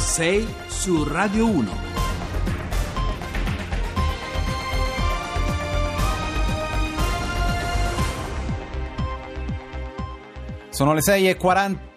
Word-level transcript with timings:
6 0.00 0.54
su 0.66 1.04
Radio 1.04 1.46
1. 1.46 1.70
Sono 10.70 10.94
le 10.94 11.02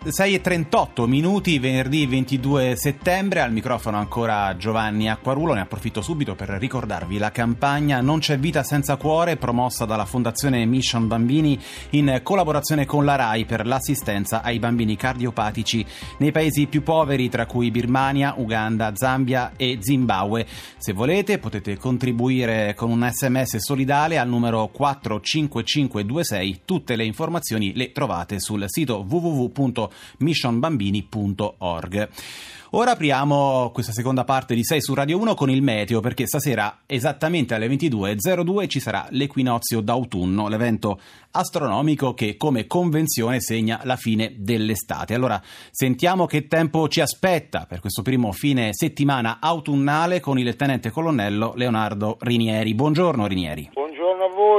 6.38 0.05 1.05
minuti, 1.07 1.59
venerdì 1.59 2.05
22 2.05 2.75
settembre, 2.75 3.39
al 3.39 3.53
microfono 3.53 3.95
ancora 3.95 4.57
Giovanni 4.57 5.09
Acquarulo, 5.09 5.53
ne 5.53 5.61
approfitto 5.61 6.01
subito 6.01 6.35
per 6.35 6.49
ricordarvi 6.49 7.17
la 7.17 7.31
campagna 7.31 8.01
Non 8.01 8.19
c'è 8.19 8.37
vita 8.37 8.63
senza 8.63 8.97
cuore 8.97 9.37
promossa 9.37 9.85
dalla 9.85 10.03
Fondazione 10.03 10.65
Mission 10.65 11.07
Bambini 11.07 11.57
in 11.91 12.19
collaborazione 12.21 12.85
con 12.85 13.05
la 13.05 13.15
RAI 13.15 13.45
per 13.45 13.65
l'assistenza 13.65 14.41
ai 14.41 14.59
bambini 14.59 14.97
cardiopatici 14.97 15.85
nei 16.17 16.33
paesi 16.33 16.67
più 16.67 16.83
poveri 16.83 17.29
tra 17.29 17.45
cui 17.45 17.71
Birmania, 17.71 18.33
Uganda, 18.35 18.91
Zambia 18.95 19.53
e 19.55 19.77
Zimbabwe. 19.79 20.45
Se 20.79 20.91
volete 20.91 21.37
potete 21.37 21.77
contribuire 21.77 22.73
con 22.75 22.91
un 22.91 23.09
sms 23.09 23.55
solidale 23.55 24.17
al 24.17 24.27
numero 24.27 24.67
45526, 24.67 26.63
tutte 26.65 26.97
le 26.97 27.05
informazioni 27.05 27.71
le 27.73 27.93
trovate 27.93 28.41
sul 28.41 28.65
sito 28.67 29.01
www.missionbambini.org. 30.17 32.09
Ora 32.75 32.93
apriamo 32.93 33.69
questa 33.71 33.91
seconda 33.91 34.23
parte 34.23 34.55
di 34.55 34.63
6 34.63 34.81
su 34.81 34.95
Radio 34.95 35.19
1 35.19 35.35
con 35.35 35.51
il 35.51 35.61
meteo 35.61 35.99
perché 35.99 36.25
stasera 36.25 36.79
esattamente 36.87 37.53
alle 37.53 37.67
22.02 37.67 38.67
ci 38.67 38.79
sarà 38.79 39.05
l'equinozio 39.11 39.79
d'autunno, 39.79 40.47
l'evento 40.47 40.99
astronomico 41.29 42.15
che 42.15 42.35
come 42.35 42.65
convenzione 42.65 43.41
segna 43.41 43.81
la 43.83 43.95
fine 43.95 44.33
dell'estate. 44.37 45.13
Allora 45.13 45.39
sentiamo 45.69 46.25
che 46.25 46.47
tempo 46.47 46.87
ci 46.87 46.99
aspetta 46.99 47.67
per 47.67 47.79
questo 47.79 48.01
primo 48.01 48.31
fine 48.31 48.69
settimana 48.71 49.37
autunnale 49.39 50.19
con 50.19 50.39
il 50.39 50.55
tenente 50.55 50.89
colonnello 50.89 51.53
Leonardo 51.55 52.17
Rinieri. 52.21 52.73
Buongiorno 52.73 53.27
Rinieri. 53.27 53.69
Buongiorno 53.71 53.92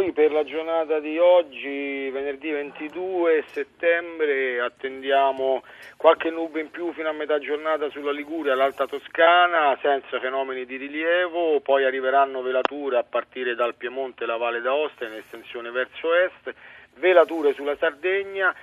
a 0.04 0.06
voi 0.06 0.12
per 0.12 0.32
la 0.32 0.44
giornata 0.44 1.00
di 1.00 1.18
oggi, 1.18 2.10
venerdì 2.10 2.50
22 2.50 3.44
settembre, 3.52 4.60
attendiamo 4.60 5.62
qualche 5.96 6.30
nube 6.30 6.60
in 6.60 6.70
più 6.70 6.92
fino 6.92 7.08
a 7.08 7.12
metà 7.12 7.38
giornata 7.38 7.88
sulla 7.88 8.12
Liguria, 8.12 8.54
l'Alta 8.54 8.86
Toscana, 8.86 9.78
senza 9.80 10.20
fenomeni 10.20 10.66
di 10.66 10.76
rilievo, 10.76 11.60
poi 11.60 11.84
arriveranno 11.84 12.42
velature 12.42 12.98
a 12.98 13.02
partire 13.02 13.54
dal 13.54 13.76
Piemonte 13.76 14.24
e 14.24 14.26
la 14.26 14.36
Valle 14.36 14.60
d'Aosta 14.60 15.06
in 15.06 15.14
estensione 15.14 15.70
verso 15.70 16.14
est, 16.14 16.54
velature 16.96 17.54
sulla 17.54 17.76
Sardegna, 17.76 18.54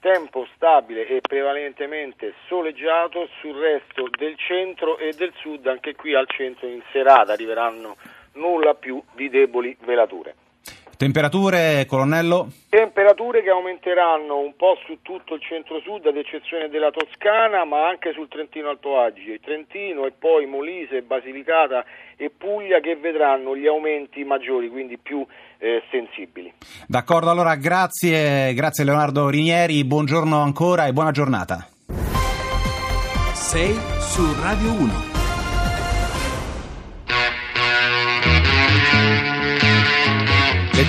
tempo 0.00 0.46
stabile 0.54 1.06
e 1.06 1.20
prevalentemente 1.20 2.34
soleggiato 2.46 3.28
sul 3.40 3.56
resto 3.56 4.08
del 4.18 4.36
centro 4.36 4.98
e 4.98 5.12
del 5.14 5.32
sud, 5.36 5.66
anche 5.66 5.94
qui 5.94 6.14
al 6.14 6.28
centro 6.28 6.66
in 6.66 6.82
serata. 6.90 7.32
Arriveranno 7.32 7.96
nulla 8.34 8.74
più 8.74 9.02
di 9.14 9.28
deboli 9.28 9.76
velature. 9.80 10.34
Temperature, 11.00 11.86
colonnello? 11.86 12.50
Temperature 12.68 13.42
che 13.42 13.48
aumenteranno 13.48 14.36
un 14.36 14.54
po' 14.54 14.76
su 14.84 14.98
tutto 15.00 15.32
il 15.32 15.40
centro-sud, 15.40 16.04
ad 16.04 16.14
eccezione 16.18 16.68
della 16.68 16.90
Toscana, 16.90 17.64
ma 17.64 17.88
anche 17.88 18.12
sul 18.12 18.28
Trentino 18.28 18.68
Alto 18.68 19.00
Adige, 19.00 19.40
Trentino 19.40 20.04
e 20.04 20.12
poi 20.12 20.44
Molise, 20.44 21.00
Basilicata 21.00 21.86
e 22.18 22.28
Puglia 22.28 22.80
che 22.80 22.96
vedranno 22.96 23.56
gli 23.56 23.66
aumenti 23.66 24.24
maggiori, 24.24 24.68
quindi 24.68 24.98
più 24.98 25.26
eh, 25.56 25.82
sensibili. 25.90 26.52
D'accordo, 26.86 27.30
allora 27.30 27.54
grazie, 27.54 28.52
grazie 28.52 28.84
Leonardo 28.84 29.30
Rinieri, 29.30 29.82
buongiorno 29.82 30.38
ancora 30.38 30.84
e 30.84 30.92
buona 30.92 31.12
giornata. 31.12 31.66
6 33.32 33.72
su 34.00 34.22
Radio 34.42 34.70
1. 34.72 35.09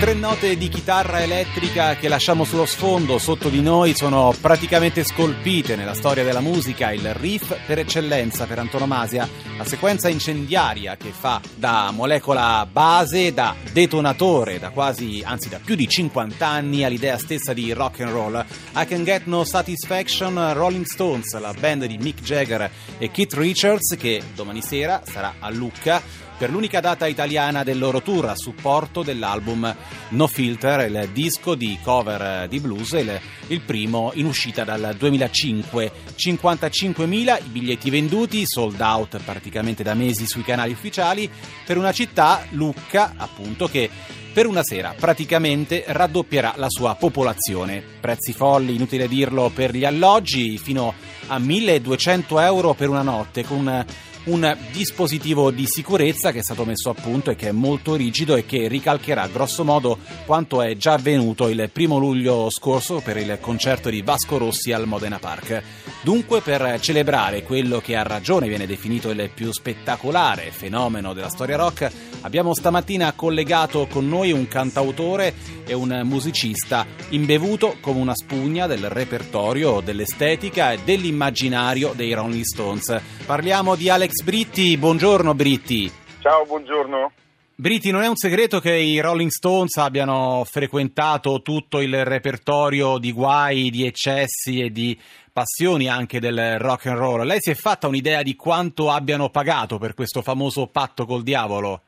Tre 0.01 0.15
note 0.15 0.57
di 0.57 0.67
chitarra 0.67 1.21
elettrica 1.21 1.95
che 1.95 2.07
lasciamo 2.07 2.43
sullo 2.43 2.65
sfondo 2.65 3.19
sotto 3.19 3.49
di 3.49 3.61
noi 3.61 3.93
sono 3.93 4.33
praticamente 4.41 5.03
scolpite 5.03 5.75
nella 5.75 5.93
storia 5.93 6.23
della 6.23 6.39
musica, 6.39 6.91
il 6.91 7.13
riff 7.13 7.55
per 7.67 7.77
eccellenza, 7.77 8.47
per 8.47 8.57
antonomasia, 8.57 9.29
la 9.55 9.63
sequenza 9.63 10.09
incendiaria 10.09 10.97
che 10.97 11.11
fa 11.11 11.39
da 11.53 11.91
molecola 11.93 12.67
base, 12.69 13.31
da 13.31 13.53
detonatore, 13.71 14.57
da 14.57 14.71
quasi, 14.71 15.21
anzi 15.23 15.49
da 15.49 15.59
più 15.63 15.75
di 15.75 15.87
50 15.87 16.47
anni 16.47 16.83
all'idea 16.83 17.19
stessa 17.19 17.53
di 17.53 17.71
rock 17.71 17.99
and 17.99 18.09
roll. 18.11 18.43
I 18.77 18.85
Can 18.87 19.03
Get 19.03 19.25
No 19.25 19.43
Satisfaction, 19.43 20.53
Rolling 20.53 20.85
Stones, 20.85 21.39
la 21.39 21.53
band 21.53 21.85
di 21.85 21.99
Mick 21.99 22.23
Jagger 22.23 22.71
e 22.97 23.11
Keith 23.11 23.35
Richards 23.35 23.95
che 23.99 24.19
domani 24.33 24.63
sera 24.63 25.03
sarà 25.05 25.35
a 25.37 25.51
Lucca 25.51 26.29
per 26.41 26.49
l'unica 26.49 26.79
data 26.79 27.05
italiana 27.05 27.61
del 27.61 27.77
loro 27.77 28.01
tour 28.01 28.29
a 28.29 28.35
supporto 28.35 29.03
dell'album 29.03 29.75
No 30.09 30.25
Filter, 30.25 30.89
il 30.89 31.09
disco 31.13 31.53
di 31.53 31.77
cover 31.83 32.47
di 32.47 32.59
blues, 32.59 32.93
il, 32.93 33.21
il 33.45 33.61
primo 33.61 34.09
in 34.15 34.25
uscita 34.25 34.63
dal 34.63 34.95
2005. 34.97 35.91
55.000 36.17 37.43
i 37.45 37.47
biglietti 37.47 37.91
venduti, 37.91 38.41
sold 38.47 38.81
out 38.81 39.21
praticamente 39.23 39.83
da 39.83 39.93
mesi 39.93 40.25
sui 40.25 40.41
canali 40.41 40.71
ufficiali, 40.71 41.29
per 41.63 41.77
una 41.77 41.91
città, 41.91 42.43
Lucca, 42.49 43.13
appunto, 43.17 43.67
che 43.67 43.87
per 44.33 44.47
una 44.47 44.63
sera 44.63 44.95
praticamente 44.97 45.83
raddoppierà 45.85 46.53
la 46.55 46.69
sua 46.69 46.95
popolazione. 46.95 47.83
Prezzi 47.99 48.33
folli, 48.33 48.73
inutile 48.73 49.07
dirlo, 49.07 49.51
per 49.53 49.75
gli 49.75 49.85
alloggi, 49.85 50.57
fino 50.57 50.91
a 51.27 51.37
1200 51.37 52.39
euro 52.39 52.73
per 52.73 52.89
una 52.89 53.03
notte, 53.03 53.43
con 53.43 53.85
un 54.25 54.55
dispositivo 54.71 55.49
di 55.51 55.65
sicurezza 55.65 56.31
che 56.31 56.39
è 56.39 56.43
stato 56.43 56.65
messo 56.65 56.89
a 56.89 56.93
punto 56.93 57.31
e 57.31 57.35
che 57.35 57.49
è 57.49 57.51
molto 57.51 57.95
rigido 57.95 58.35
e 58.35 58.45
che 58.45 58.67
ricalcherà 58.67 59.27
grosso 59.27 59.63
modo 59.63 59.97
quanto 60.25 60.61
è 60.61 60.75
già 60.75 60.93
avvenuto 60.93 61.47
il 61.47 61.69
primo 61.71 61.97
luglio 61.97 62.49
scorso 62.49 63.01
per 63.03 63.17
il 63.17 63.37
concerto 63.41 63.89
di 63.89 64.01
Vasco 64.01 64.37
Rossi 64.37 64.71
al 64.71 64.87
Modena 64.87 65.17
Park. 65.17 65.63
Dunque 66.03 66.41
per 66.41 66.79
celebrare 66.79 67.43
quello 67.43 67.79
che 67.79 67.95
a 67.95 68.03
ragione 68.03 68.47
viene 68.47 68.67
definito 68.67 69.09
il 69.09 69.31
più 69.33 69.51
spettacolare 69.51 70.51
fenomeno 70.51 71.13
della 71.13 71.29
storia 71.29 71.57
rock, 71.57 71.91
abbiamo 72.21 72.53
stamattina 72.53 73.13
collegato 73.13 73.87
con 73.87 74.07
noi 74.07 74.31
un 74.31 74.47
cantautore 74.47 75.33
e 75.65 75.73
un 75.73 76.01
musicista 76.03 76.85
imbevuto 77.09 77.77
come 77.79 77.99
una 77.99 78.15
spugna 78.15 78.67
del 78.67 78.89
repertorio, 78.89 79.79
dell'estetica 79.79 80.71
e 80.71 80.79
dell'immaginario 80.83 81.93
dei 81.95 82.13
Rolling 82.13 82.43
Stones. 82.43 83.01
Parliamo 83.25 83.75
di 83.75 83.89
Alex 83.89 84.21
Britti, 84.23 84.77
buongiorno 84.77 85.33
Britti. 85.33 85.91
Ciao, 86.19 86.45
buongiorno. 86.45 87.11
Britti, 87.55 87.91
non 87.91 88.01
è 88.01 88.07
un 88.07 88.15
segreto 88.15 88.59
che 88.59 88.73
i 88.73 88.99
Rolling 88.99 89.29
Stones 89.29 89.75
abbiano 89.77 90.43
frequentato 90.49 91.41
tutto 91.43 91.79
il 91.79 92.03
repertorio 92.05 92.97
di 92.97 93.11
guai, 93.11 93.69
di 93.69 93.85
eccessi 93.85 94.61
e 94.61 94.71
di 94.71 94.99
passioni 95.31 95.87
anche 95.87 96.19
del 96.19 96.57
rock 96.57 96.87
and 96.87 96.97
roll. 96.97 97.23
Lei 97.23 97.37
si 97.39 97.51
è 97.51 97.53
fatta 97.53 97.87
un'idea 97.87 98.23
di 98.23 98.35
quanto 98.35 98.89
abbiano 98.89 99.29
pagato 99.29 99.77
per 99.77 99.93
questo 99.93 100.23
famoso 100.23 100.67
patto 100.67 101.05
col 101.05 101.21
diavolo? 101.21 101.81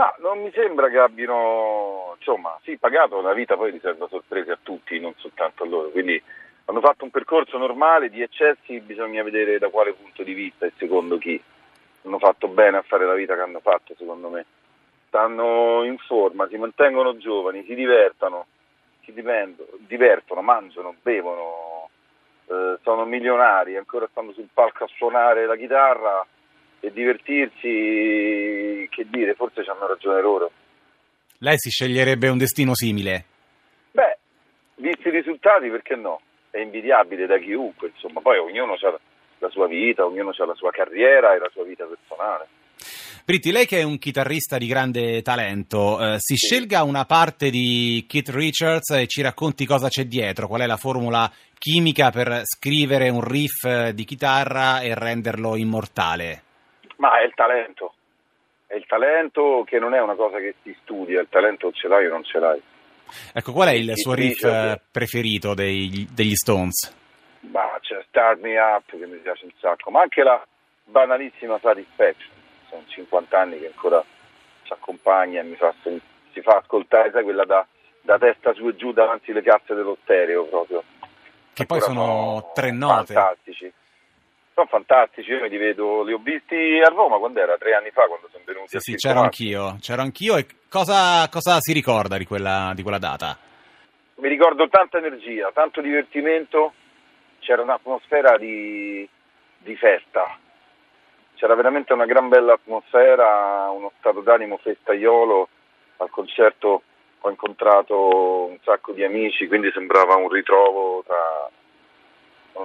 Ma 0.00 0.14
non 0.20 0.40
mi 0.40 0.50
sembra 0.52 0.88
che 0.88 0.96
abbiano, 0.96 2.14
insomma, 2.16 2.58
sì, 2.62 2.78
pagato, 2.78 3.20
la 3.20 3.34
vita 3.34 3.54
poi 3.54 3.70
riserva 3.70 4.08
sorprese 4.08 4.52
a 4.52 4.58
tutti, 4.62 4.98
non 4.98 5.12
soltanto 5.18 5.62
a 5.62 5.66
loro, 5.66 5.90
quindi 5.90 6.18
hanno 6.64 6.80
fatto 6.80 7.04
un 7.04 7.10
percorso 7.10 7.58
normale 7.58 8.08
di 8.08 8.22
eccessi, 8.22 8.80
bisogna 8.80 9.22
vedere 9.22 9.58
da 9.58 9.68
quale 9.68 9.92
punto 9.92 10.22
di 10.22 10.32
vista 10.32 10.64
e 10.64 10.72
secondo 10.78 11.18
chi. 11.18 11.38
Hanno 12.02 12.18
fatto 12.18 12.48
bene 12.48 12.78
a 12.78 12.82
fare 12.82 13.04
la 13.04 13.12
vita 13.12 13.34
che 13.34 13.42
hanno 13.42 13.60
fatto, 13.60 13.94
secondo 13.98 14.30
me. 14.30 14.46
Stanno 15.08 15.84
in 15.84 15.98
forma, 15.98 16.48
si 16.48 16.56
mantengono 16.56 17.18
giovani, 17.18 17.62
si 17.64 17.74
divertono, 17.74 18.46
si 19.04 19.12
divertono, 19.12 20.40
mangiano, 20.40 20.94
bevono, 21.02 21.90
eh, 22.46 22.78
sono 22.80 23.04
milionari, 23.04 23.76
ancora 23.76 24.08
stanno 24.10 24.32
sul 24.32 24.48
palco 24.50 24.84
a 24.84 24.90
suonare 24.96 25.44
la 25.44 25.56
chitarra 25.56 26.26
e 26.80 26.92
divertirsi, 26.92 28.88
che 28.90 29.06
dire, 29.08 29.34
forse 29.34 29.62
ci 29.62 29.70
hanno 29.70 29.86
ragione 29.86 30.20
loro. 30.20 30.50
Lei 31.38 31.56
si 31.58 31.70
sceglierebbe 31.70 32.28
un 32.28 32.38
destino 32.38 32.74
simile? 32.74 33.24
Beh, 33.92 34.18
visti 34.76 35.08
i 35.08 35.10
risultati, 35.10 35.68
perché 35.68 35.94
no? 35.96 36.20
È 36.50 36.58
invidiabile 36.58 37.26
da 37.26 37.38
chiunque, 37.38 37.92
insomma, 37.94 38.20
poi 38.20 38.38
ognuno 38.38 38.72
ha 38.74 39.00
la 39.38 39.48
sua 39.50 39.66
vita, 39.66 40.04
ognuno 40.04 40.30
ha 40.36 40.44
la 40.44 40.54
sua 40.54 40.70
carriera 40.70 41.34
e 41.34 41.38
la 41.38 41.48
sua 41.52 41.64
vita 41.64 41.84
personale. 41.84 42.48
Britti, 43.24 43.52
lei 43.52 43.66
che 43.66 43.78
è 43.78 43.82
un 43.82 43.98
chitarrista 43.98 44.58
di 44.58 44.66
grande 44.66 45.22
talento, 45.22 46.00
eh, 46.00 46.16
si 46.18 46.34
sì. 46.34 46.46
scelga 46.46 46.82
una 46.82 47.04
parte 47.04 47.50
di 47.50 48.04
Keith 48.08 48.30
Richards 48.30 48.90
e 48.90 49.06
ci 49.06 49.22
racconti 49.22 49.66
cosa 49.66 49.88
c'è 49.88 50.04
dietro, 50.04 50.48
qual 50.48 50.62
è 50.62 50.66
la 50.66 50.76
formula 50.76 51.30
chimica 51.58 52.10
per 52.10 52.42
scrivere 52.44 53.08
un 53.08 53.20
riff 53.20 53.90
di 53.90 54.04
chitarra 54.04 54.80
e 54.80 54.94
renderlo 54.94 55.56
immortale? 55.56 56.42
Ma 57.00 57.18
è 57.20 57.24
il 57.24 57.32
talento, 57.34 57.94
è 58.66 58.74
il 58.74 58.86
talento 58.86 59.64
che 59.66 59.78
non 59.78 59.94
è 59.94 60.00
una 60.00 60.14
cosa 60.14 60.38
che 60.38 60.54
si 60.62 60.76
studia, 60.82 61.20
il 61.20 61.28
talento 61.28 61.72
ce 61.72 61.88
l'hai 61.88 62.06
o 62.06 62.10
non 62.10 62.24
ce 62.24 62.38
l'hai. 62.38 62.62
Ecco, 63.32 63.52
qual 63.52 63.68
è 63.68 63.72
il 63.72 63.92
suo 63.96 64.14
riff 64.14 64.46
preferito 64.90 65.54
dei, 65.54 66.06
degli 66.12 66.34
Stones? 66.34 66.96
Ma 67.40 67.76
c'è 67.80 68.04
Start 68.06 68.40
Me 68.40 68.58
Up 68.58 68.90
che 68.90 69.06
mi 69.06 69.16
piace 69.16 69.46
un 69.46 69.52
sacco, 69.58 69.90
ma 69.90 70.02
anche 70.02 70.22
la, 70.22 70.44
banalissima 70.90 71.58
satisfaction. 71.58 72.30
Sono 72.68 72.82
50 72.86 73.38
anni 73.38 73.58
che 73.58 73.66
ancora 73.66 74.04
ci 74.62 74.72
accompagna 74.72 75.40
e 75.40 75.44
mi 75.44 75.56
fa, 75.56 75.74
si 75.82 76.40
fa 76.42 76.58
ascoltare, 76.62 77.10
sai, 77.10 77.22
quella 77.22 77.44
da, 77.44 77.66
da 78.02 78.18
testa 78.18 78.52
su 78.52 78.68
e 78.68 78.76
giù 78.76 78.92
davanti 78.92 79.30
alle 79.30 79.42
casse 79.42 79.74
dello 79.74 79.96
stereo 80.02 80.44
proprio. 80.44 80.82
Che 81.52 81.66
poi 81.66 81.80
sono, 81.80 82.04
sono 82.04 82.50
tre 82.54 82.70
note. 82.70 83.14
Fantastici. 83.14 83.72
Sono 84.60 84.84
fantastici, 84.84 85.30
io 85.30 85.46
li 85.46 85.56
vedo, 85.56 86.02
li 86.02 86.12
ho 86.12 86.18
visti 86.18 86.82
a 86.84 86.90
Roma 86.90 87.16
quando 87.16 87.40
era, 87.40 87.56
tre 87.56 87.72
anni 87.72 87.90
fa 87.92 88.04
quando 88.06 88.28
sono 88.30 88.44
venuti. 88.44 88.68
Sì, 88.68 88.78
sì, 88.78 88.94
c'ero 88.96 89.20
anch'io, 89.20 89.78
c'ero 89.80 90.02
anch'io 90.02 90.36
e 90.36 90.44
cosa, 90.68 91.26
cosa 91.30 91.56
si 91.60 91.72
ricorda 91.72 92.18
di 92.18 92.26
quella, 92.26 92.72
di 92.74 92.82
quella 92.82 92.98
data? 92.98 93.38
Mi 94.16 94.28
ricordo 94.28 94.68
tanta 94.68 94.98
energia, 94.98 95.50
tanto 95.54 95.80
divertimento, 95.80 96.74
c'era 97.38 97.62
un'atmosfera 97.62 98.36
di, 98.36 99.08
di 99.56 99.76
festa, 99.76 100.38
c'era 101.36 101.54
veramente 101.54 101.94
una 101.94 102.04
gran 102.04 102.28
bella 102.28 102.52
atmosfera, 102.52 103.70
uno 103.70 103.92
stato 103.98 104.20
d'animo 104.20 104.58
festaiolo, 104.58 105.48
al 105.96 106.10
concerto 106.10 106.82
ho 107.18 107.30
incontrato 107.30 108.44
un 108.44 108.58
sacco 108.62 108.92
di 108.92 109.04
amici, 109.04 109.46
quindi 109.46 109.70
sembrava 109.72 110.16
un 110.16 110.28
ritrovo 110.28 111.02
tra, 111.06 111.48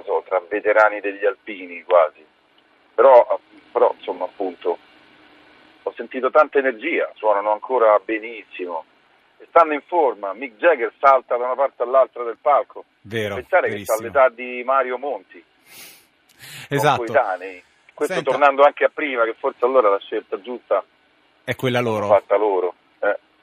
so, 0.04 0.22
tra 0.26 0.40
veterani 0.48 1.00
degli 1.00 1.24
alpini 1.24 1.82
quasi. 1.82 2.24
Però, 2.94 3.38
però, 3.72 3.94
insomma 3.96 4.24
appunto 4.24 4.78
ho 5.82 5.92
sentito 5.94 6.30
tanta 6.30 6.58
energia, 6.58 7.10
suonano 7.14 7.52
ancora 7.52 7.98
benissimo 8.04 8.84
e 9.38 9.46
stanno 9.48 9.74
in 9.74 9.82
forma. 9.86 10.32
Mick 10.32 10.56
Jagger 10.56 10.92
salta 10.98 11.36
da 11.36 11.44
una 11.44 11.54
parte 11.54 11.82
all'altra 11.82 12.24
del 12.24 12.38
palco. 12.40 12.84
Vero, 13.02 13.34
Pensare 13.36 13.68
verissimo. 13.68 13.98
che 13.98 14.08
sta 14.08 14.20
all'età 14.24 14.34
di 14.34 14.62
Mario 14.64 14.98
Monti. 14.98 15.42
Esatto. 16.68 17.04
Coetanei. 17.04 17.62
Questo 17.94 18.14
Senta. 18.14 18.30
tornando 18.30 18.62
anche 18.62 18.84
a 18.84 18.90
prima, 18.92 19.24
che 19.24 19.34
forse 19.38 19.64
allora 19.64 19.88
la 19.88 19.98
scelta 20.00 20.38
giusta 20.40 20.84
È 21.44 21.54
quella 21.54 21.80
loro. 21.80 22.08
fatta 22.08 22.36
loro. 22.36 22.74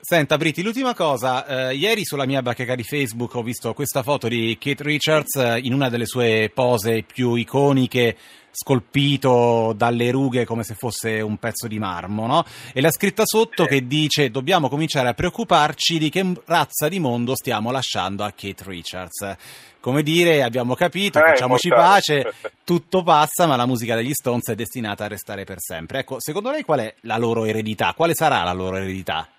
Senta 0.06 0.36
Britti, 0.36 0.62
l'ultima 0.64 0.94
cosa, 0.94 1.70
eh, 1.70 1.76
ieri 1.76 2.04
sulla 2.04 2.26
mia 2.26 2.42
bacheca 2.42 2.76
di 2.76 2.84
Facebook 2.84 3.36
ho 3.36 3.42
visto 3.42 3.74
questa 3.74 4.04
foto 4.04 4.28
di 4.28 4.58
Kate 4.60 4.84
Richards 4.84 5.36
eh, 5.36 5.60
in 5.64 5.74
una 5.74 5.88
delle 5.88 6.06
sue 6.06 6.52
pose 6.54 7.04
più 7.04 7.36
iconiche, 7.36 8.18
scolpito 8.52 9.72
dalle 9.74 10.12
rughe 10.12 10.44
come 10.44 10.64
se 10.64 10.74
fosse 10.76 11.22
un 11.22 11.38
pezzo 11.38 11.68
di 11.70 11.80
marmo, 11.80 12.28
no? 12.28 12.44
E 12.74 12.82
la 12.82 12.92
scritta 12.92 13.24
sotto 13.26 13.64
che 13.64 13.88
dice 13.88 14.30
dobbiamo 14.30 14.68
cominciare 14.68 15.08
a 15.08 15.14
preoccuparci 15.14 15.98
di 15.98 16.10
che 16.10 16.34
razza 16.48 16.90
di 16.90 17.00
mondo 17.00 17.34
stiamo 17.34 17.72
lasciando 17.72 18.26
a 18.26 18.34
Kate 18.36 18.64
Richards. 18.66 19.36
Come 19.80 20.04
dire, 20.04 20.44
abbiamo 20.44 20.76
capito, 20.76 21.18
Eh, 21.20 21.30
facciamoci 21.30 21.68
immortale. 21.70 22.24
pace, 22.24 22.34
tutto 22.66 23.04
passa, 23.04 23.48
ma 23.48 23.56
la 23.56 23.66
musica 23.66 23.96
degli 23.96 24.12
Stones 24.14 24.50
è 24.50 24.56
destinata 24.56 25.06
a 25.06 25.08
restare 25.08 25.46
per 25.46 25.62
sempre. 25.62 26.00
Ecco, 26.00 26.18
secondo 26.20 26.52
lei 26.52 26.64
qual 26.64 26.80
è 26.82 26.94
la 27.04 27.16
loro 27.18 27.46
eredità? 27.46 27.94
Quale 27.96 28.14
sarà 28.16 28.44
la 28.44 28.52
loro 28.52 28.76
eredità? 28.76 29.30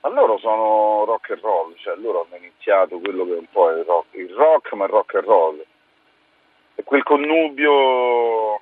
Ma 0.00 0.10
loro 0.10 0.38
sono 0.38 1.04
rock 1.04 1.30
and 1.30 1.40
roll, 1.40 1.74
cioè 1.76 1.96
loro 1.96 2.24
hanno 2.24 2.36
iniziato 2.36 3.00
quello 3.00 3.24
che 3.24 3.34
è 3.34 3.38
un 3.38 3.50
po' 3.50 3.70
il 3.70 3.84
rock, 3.84 4.14
il 4.14 4.32
rock 4.32 4.72
ma 4.74 4.84
il 4.84 4.90
rock 4.90 5.14
and 5.16 5.24
roll. 5.24 5.64
E 6.76 6.84
quel 6.84 7.02
connubio 7.02 8.60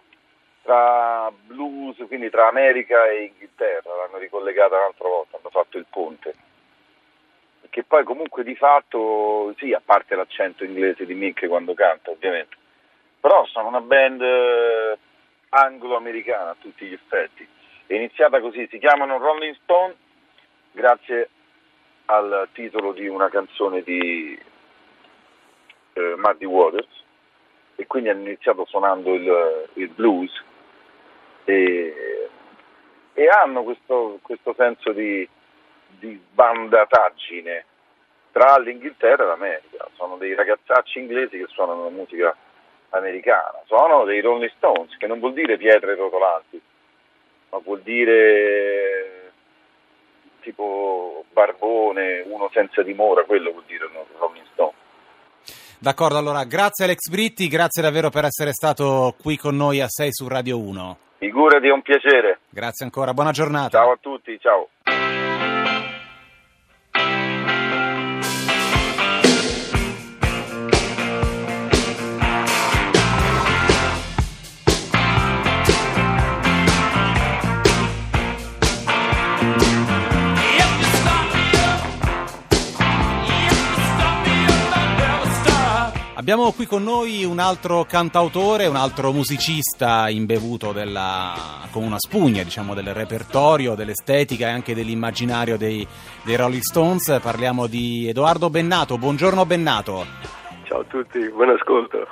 tra 0.63 1.31
blues, 1.31 1.97
quindi 2.07 2.31
tra 2.31 2.49
America 2.49 3.07
e 3.09 3.25
Inghilterra, 3.25 3.95
l'hanno 3.95 4.19
ricollegata 4.19 4.77
un'altra 4.77 5.09
volta, 5.09 5.37
hanno 5.37 5.51
fatto 5.51 5.77
il 5.77 5.87
ponte. 5.91 6.35
Che 7.69 7.85
poi 7.85 8.05
comunque 8.05 8.43
di 8.43 8.57
fatto, 8.57 9.53
sì, 9.59 9.75
a 9.75 9.83
parte 9.85 10.15
l'accento 10.15 10.65
inglese 10.65 11.05
di 11.05 11.13
Mick 11.13 11.47
quando 11.47 11.75
canta 11.75 12.11
ovviamente, 12.11 12.57
però 13.21 13.45
sono 13.45 13.69
una 13.69 13.83
band 13.83 14.23
eh, 14.23 14.99
anglo-americana 15.51 16.51
a 16.51 16.57
tutti 16.59 16.87
gli 16.87 16.95
effetti. 16.95 17.47
È 17.87 17.95
iniziata 17.95 18.41
così, 18.41 18.67
si 18.71 18.79
chiamano 18.79 19.19
Rolling 19.19 19.55
Stone 19.63 19.95
grazie 20.77 21.31
al 22.05 22.49
titolo 22.53 22.93
di 22.93 23.09
una 23.09 23.31
canzone 23.31 23.83
di 23.83 24.39
eh, 25.95 26.15
Muddy 26.17 26.45
Waters. 26.45 27.05
E 27.77 27.87
quindi 27.87 28.11
hanno 28.11 28.27
iniziato 28.27 28.67
suonando 28.67 29.15
il, 29.15 29.69
il 29.75 29.89
blues. 29.89 30.31
E, 31.45 32.29
e 33.15 33.29
hanno 33.29 33.63
questo, 33.63 34.19
questo 34.21 34.55
senso 34.57 34.93
di, 34.93 35.27
di 35.99 36.21
sbandataggine 36.31 37.65
tra 38.31 38.59
l'Inghilterra 38.59 39.25
e 39.25 39.27
l'America. 39.27 39.89
Sono 39.95 40.17
dei 40.17 40.35
ragazzacci 40.35 40.99
inglesi 40.99 41.39
che 41.39 41.47
suonano 41.49 41.85
la 41.85 41.91
musica 41.91 42.37
americana, 42.91 43.61
sono 43.65 44.05
dei 44.05 44.21
Rolling 44.21 44.53
Stones, 44.57 44.97
che 44.99 45.07
non 45.07 45.19
vuol 45.19 45.33
dire 45.33 45.57
pietre 45.57 45.95
rotolanti, 45.95 46.61
ma 47.51 47.59
vuol 47.59 47.81
dire 47.81 49.06
tipo 50.47 51.25
barbone, 51.33 52.25
uno 52.25 52.49
senza 52.53 52.83
dimora, 52.83 53.25
quello 53.25 53.51
vuol 53.51 53.65
dire 53.67 53.89
Rolling 54.19 54.47
Stone. 54.53 54.73
D'accordo, 55.79 56.19
allora 56.19 56.45
grazie 56.45 56.85
Alex 56.85 57.09
Britti, 57.11 57.49
grazie 57.49 57.83
davvero 57.83 58.11
per 58.11 58.25
essere 58.25 58.53
stato 58.53 59.15
qui 59.21 59.37
con 59.37 59.57
noi 59.57 59.81
a 59.81 59.89
6 59.89 60.09
su 60.13 60.29
Radio 60.29 60.59
1. 60.61 60.99
Figurati, 61.19 61.67
è 61.67 61.73
un 61.73 61.83
piacere. 61.83 62.39
Grazie 62.49 62.85
ancora, 62.85 63.13
buona 63.13 63.33
giornata. 63.33 63.79
Ciao 63.79 63.91
a 63.91 63.99
tutti, 64.01 64.39
ciao. 64.41 64.69
Abbiamo 86.29 86.51
qui 86.51 86.67
con 86.67 86.83
noi 86.83 87.23
un 87.25 87.39
altro 87.39 87.85
cantautore, 87.85 88.67
un 88.67 88.75
altro 88.75 89.13
musicista 89.13 90.09
imbevuto 90.09 90.73
della, 90.73 91.69
con 91.71 91.85
una 91.85 92.01
spugna 92.01 92.43
diciamo, 92.43 92.75
del 92.75 92.93
repertorio, 92.93 93.77
dell'estetica 93.77 94.49
e 94.49 94.51
anche 94.51 94.75
dell'immaginario 94.75 95.57
dei, 95.57 95.87
dei 96.25 96.35
Rolling 96.35 96.63
Stones. 96.63 97.21
Parliamo 97.23 97.69
di 97.69 98.09
Edoardo 98.09 98.51
Bennato. 98.51 98.99
Buongiorno 98.99 99.47
Bennato. 99.47 100.05
Ciao 100.67 100.81
a 100.81 100.85
tutti, 100.85 101.31
buon 101.31 101.51
ascolto. 101.51 102.09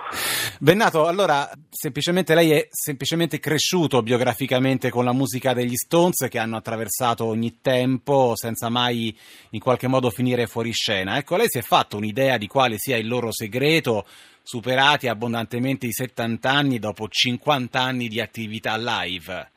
Bennato, 0.61 1.09
allora, 1.09 1.51
semplicemente 1.69 2.37
lei 2.37 2.53
è 2.53 2.69
semplicemente 2.71 3.41
cresciuto 3.41 4.01
biograficamente 4.01 4.91
con 4.91 5.05
la 5.05 5.13
musica 5.13 5.53
degli 5.53 5.75
Stones 5.75 6.29
che 6.29 6.39
hanno 6.39 6.57
attraversato 6.57 7.25
ogni 7.25 7.59
tempo 7.61 8.35
senza 8.37 8.69
mai 8.69 9.17
in 9.51 9.59
qualche 9.59 9.89
modo 9.89 10.09
finire 10.11 10.47
fuori 10.47 10.71
scena. 10.73 11.17
Ecco, 11.17 11.37
lei 11.37 11.49
si 11.49 11.59
è 11.59 11.63
fatto 11.63 11.97
un'idea 11.97 12.39
di 12.39 12.47
quale 12.47 12.79
sia 12.79 12.97
il 12.97 13.09
loro 13.09 13.33
segreto, 13.33 14.07
superati 14.41 15.09
abbondantemente 15.09 15.87
i 15.87 15.93
70 15.93 16.49
anni 16.49 16.79
dopo 16.79 17.09
50 17.09 17.81
anni 17.81 18.07
di 18.07 18.21
attività 18.21 18.77
live. 18.77 19.51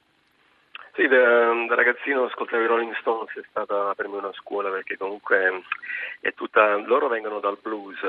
Sì, 0.97 1.05
da, 1.07 1.53
da 1.67 1.75
ragazzino 1.75 2.23
ascoltavo 2.23 2.63
i 2.63 2.65
Rolling 2.65 2.95
Stones, 2.95 3.29
è 3.35 3.43
stata 3.51 3.93
per 3.93 4.07
me 4.07 4.17
una 4.17 4.33
scuola 4.33 4.71
perché 4.71 4.97
comunque 4.97 5.61
è 6.21 6.33
tutta, 6.33 6.75
loro 6.77 7.07
vengono 7.07 7.39
dal 7.39 7.59
blues, 7.61 7.99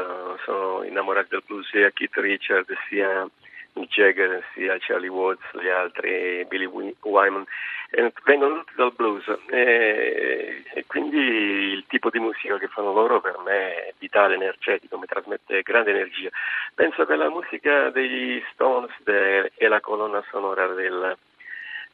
sono 0.42 0.82
innamorati 0.84 1.28
del 1.28 1.42
blues 1.44 1.68
sia 1.68 1.90
Keith 1.90 2.16
Richards 2.16 2.72
sia 2.88 3.28
Mick 3.74 3.92
Jagger 3.92 4.42
sia 4.54 4.78
Charlie 4.80 5.10
Watts, 5.10 5.44
gli 5.60 5.68
altri, 5.68 6.46
Billy 6.48 6.64
Wy- 6.64 6.96
Wyman, 7.02 7.44
eh, 7.90 8.10
vengono 8.24 8.60
tutti 8.60 8.72
dal 8.76 8.94
blues 8.96 9.36
e, 9.50 10.62
e 10.72 10.84
quindi 10.86 11.18
il 11.18 11.84
tipo 11.88 12.08
di 12.08 12.20
musica 12.20 12.56
che 12.56 12.68
fanno 12.68 12.94
loro 12.94 13.20
per 13.20 13.36
me 13.44 13.84
è 13.84 13.94
vitale, 13.98 14.36
energetico, 14.36 14.96
mi 14.96 15.04
trasmette 15.04 15.60
grande 15.60 15.90
energia. 15.90 16.30
Penso 16.74 17.04
che 17.04 17.16
la 17.16 17.28
musica 17.28 17.90
degli 17.90 18.42
Stones 18.54 18.92
è 19.04 19.68
la 19.68 19.80
colonna 19.80 20.24
sonora 20.30 20.66
del 20.68 21.18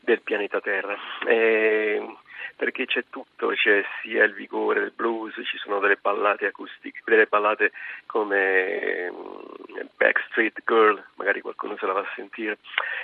del 0.05 0.21
pianeta 0.21 0.61
Terra. 0.61 0.97
Eh, 1.27 2.17
perché 2.57 2.87
c'è 2.87 3.05
tutto, 3.11 3.49
c'è 3.49 3.85
sia 4.01 4.25
il 4.25 4.33
vigore 4.33 4.81
del 4.81 4.93
blues, 4.95 5.35
ci 5.45 5.59
sono 5.59 5.81
delle 5.81 5.99
ballate 6.01 6.47
acustiche, 6.47 7.01
delle 7.05 7.27
ballate 7.27 7.73
come 8.07 9.11
mm, 9.11 9.87
Backstreet 9.97 10.63
Girl, 10.65 11.03
magari 11.17 11.41
qualcuno 11.41 11.77
se 11.77 11.87
la 11.87 11.95
va 11.95 12.01
a 12.01 12.13
sentire, 12.15 12.59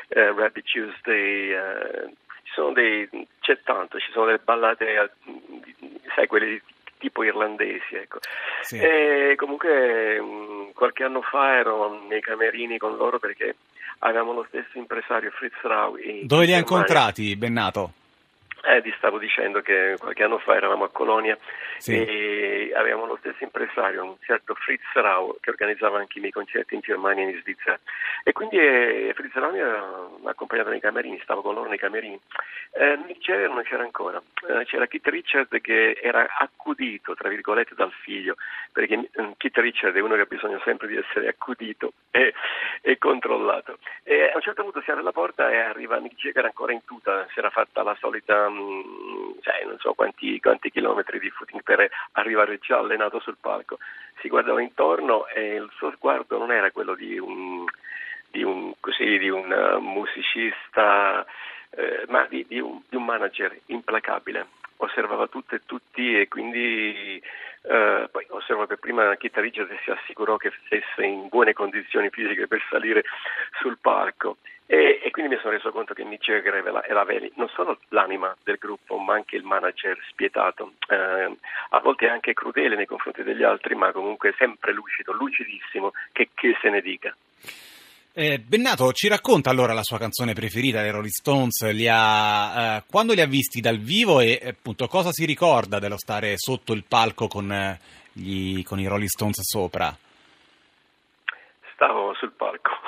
eh, 0.09 0.33
Rabbit 0.33 0.65
Tuesday, 0.65 1.51
eh, 1.51 2.15
dei, 2.75 3.09
c'è 3.41 3.61
tanto, 3.63 3.99
ci 3.99 4.11
sono 4.13 4.27
delle 4.27 4.39
ballate, 4.39 4.87
eh, 4.87 5.11
sai, 6.15 6.27
quelle 6.27 6.47
di 6.47 6.63
tipo 7.01 7.25
irlandesi, 7.25 7.97
ecco. 7.97 8.19
Sì. 8.63 8.79
E 8.79 9.35
comunque 9.37 10.21
mh, 10.21 10.73
qualche 10.75 11.03
anno 11.03 11.23
fa 11.23 11.57
ero 11.57 12.05
nei 12.09 12.21
camerini 12.21 12.79
con 12.79 12.97
loro 12.97 13.19
perché 13.19 13.57
avevamo 14.01 14.33
lo 14.33 14.45
stesso 14.49 14.79
impresario 14.79 15.31
Fritz 15.31 15.61
Rau. 15.63 15.97
Dove 15.97 16.05
li 16.05 16.13
ha 16.15 16.25
Germania. 16.27 16.59
incontrati, 16.59 17.37
Bennato? 17.37 17.93
Eh, 18.63 18.83
ti 18.83 18.93
stavo 18.99 19.19
dicendo 19.19 19.63
che 19.63 19.97
qualche 19.99 20.23
anno 20.23 20.39
fa 20.39 20.55
eravamo 20.55 20.85
a 20.85 20.91
Colonia 20.91 21.37
Sì. 21.79 21.97
e 21.97 22.73
avevamo 22.75 23.07
lo 23.07 23.17
stesso 23.17 23.43
impresario, 23.43 24.05
un 24.05 24.17
certo 24.21 24.55
Fritz 24.55 24.85
Rau, 24.93 25.39
che 25.41 25.49
organizzava 25.49 25.97
anche 25.99 26.19
i 26.19 26.21
miei 26.21 26.33
concerti 26.33 26.75
in 26.75 26.83
Germania 26.83 27.25
e 27.25 27.31
in 27.31 27.41
Svizzera. 27.41 27.79
E 28.23 28.33
quindi 28.33 28.59
eh, 28.59 29.13
Fritz 29.15 29.33
Rau 29.33 29.51
mi 29.51 29.61
ha 29.61 30.09
accompagnato 30.25 30.69
nei 30.69 30.81
camerini, 30.81 31.19
stavo 31.23 31.41
con 31.41 31.55
loro 31.55 31.71
nei 31.71 31.79
camerini. 31.79 32.21
Eh, 32.73 32.99
Mick 33.07 33.21
Jagger 33.21 33.49
non 33.49 33.63
c'era 33.63 33.83
ancora, 33.83 34.21
Eh, 34.47 34.65
c'era 34.67 34.87
Kit 34.87 35.07
Richard 35.09 35.59
che 35.63 35.99
era 36.03 36.27
accudito, 36.39 37.15
tra 37.15 37.31
virgolette, 37.31 37.75
dal 37.75 37.93
figlio, 37.93 38.37
perché 38.73 39.09
eh, 39.11 39.35
Kit 39.39 39.57
Richard 39.57 39.97
è 39.97 40.01
uno 40.01 40.17
che 40.17 40.21
ha 40.21 40.27
bisogno 40.27 40.61
sempre 40.65 40.87
di 40.87 40.97
essere 40.99 41.29
accudito 41.29 41.95
e, 42.11 42.35
e 42.83 42.99
controllato. 42.99 43.79
E 44.05 44.29
a 44.29 44.37
un 44.37 44.43
certo 44.43 44.63
punto 44.63 44.83
si 44.83 44.91
apre 44.91 45.03
la 45.03 45.13
porta 45.13 45.51
e 45.51 45.57
arriva 45.57 45.99
Mick 45.99 46.17
Jagger 46.17 46.45
ancora 46.45 46.73
in 46.73 46.85
tuta, 46.85 47.27
si 47.33 47.39
era 47.39 47.49
fatta 47.49 47.83
la 47.83 47.97
solita, 47.99 48.49
mh, 48.51 49.41
sai, 49.43 49.67
non 49.67 49.79
so 49.79 49.95
quanti, 49.95 50.41
quanti 50.41 50.71
chilometri 50.71 51.19
di 51.19 51.31
footing 51.31 51.63
per 51.63 51.89
arrivare 52.13 52.59
già 52.59 52.79
allenato 52.79 53.21
sul 53.21 53.37
palco. 53.41 53.79
Si 54.21 54.29
guardava 54.29 54.61
intorno 54.61 55.27
e 55.29 55.55
il 55.55 55.71
suo 55.77 55.93
sguardo 55.93 56.39
non 56.39 56.53
era 56.53 56.71
quello 56.71 56.95
di 56.95 57.19
un, 57.19 57.65
di 58.31 58.43
un, 58.43 58.73
così, 58.81 59.19
di 59.19 59.29
un 59.29 59.51
eh, 59.53 59.79
musicista, 59.79 61.25
eh, 61.71 62.05
ma 62.09 62.27
di, 62.29 62.45
di 62.47 62.61
un, 62.61 62.81
di 62.89 62.97
un 62.97 63.05
manager 63.05 63.57
implacabile. 63.67 64.47
Osservava 64.77 65.27
tutto 65.27 65.55
e 65.55 65.61
tutti 65.67 66.19
e 66.19 66.29
quindi 66.29 67.23
eh, 67.63 68.09
poi 68.11 68.27
osservo 68.31 68.67
che 68.67 68.79
prima 68.79 69.15
Kit 69.17 69.37
Richards 69.37 69.83
si 69.83 69.91
assicurò 69.91 70.37
che 70.37 70.53
stesse 70.65 71.05
in 71.05 71.29
buone 71.29 71.53
condizioni 71.53 72.09
fisiche 72.09 72.47
per 72.47 72.63
salire 72.71 73.05
sul 73.61 73.77
palco 73.79 74.39
quindi 75.21 75.37
mi 75.37 75.41
sono 75.43 75.55
reso 75.55 75.71
conto 75.71 75.93
che 75.93 76.05
Mick 76.05 76.25
Jagger 76.25 76.55
era, 76.55 76.85
era 76.85 77.05
veri- 77.05 77.31
non 77.37 77.49
solo 77.55 77.79
l'anima 77.89 78.35
del 78.43 78.57
gruppo 78.59 78.97
ma 78.97 79.15
anche 79.15 79.37
il 79.37 79.45
manager 79.45 79.99
spietato, 80.09 80.73
eh, 80.89 81.37
a 81.71 81.81
volte 81.81 82.09
anche 82.09 82.33
crudele 82.33 82.75
nei 82.75 82.87
confronti 82.87 83.23
degli 83.23 83.43
altri 83.43 83.75
ma 83.75 83.93
comunque 83.93 84.35
sempre 84.39 84.73
lucido, 84.73 85.13
lucidissimo, 85.13 85.93
che, 86.13 86.31
che 86.35 86.57
se 86.61 86.71
ne 86.71 86.81
dica. 86.81 87.15
Eh, 88.13 88.39
Bennato, 88.41 88.93
ci 88.93 89.09
racconta 89.09 89.51
allora 89.51 89.73
la 89.73 89.85
sua 89.85 89.99
canzone 89.99 90.33
preferita 90.33 90.83
dei 90.83 90.91
Rolling 90.91 91.13
Stones? 91.13 91.71
Li 91.71 91.87
ha, 91.87 92.77
eh, 92.79 92.83
quando 92.91 93.13
li 93.13 93.21
ha 93.21 93.27
visti 93.27 93.61
dal 93.61 93.79
vivo 93.79 94.21
e 94.21 94.41
appunto 94.43 94.89
cosa 94.89 95.13
si 95.13 95.27
ricorda 95.27 95.79
dello 95.79 95.99
stare 95.99 96.35
sotto 96.37 96.73
il 96.73 96.85
palco 96.89 97.29
con, 97.29 97.53
eh, 97.53 97.79
gli- 98.13 98.63
con 98.63 98.81
i 98.81 98.87
Rolling 98.87 99.09
Stones 99.09 99.41
sopra? 99.43 99.95
Stavo 101.75 102.15
sul 102.15 102.33
palco. 102.33 102.80